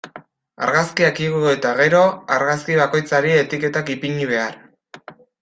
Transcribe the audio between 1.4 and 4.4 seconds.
eta gero, argazki bakoitzari etiketak ipini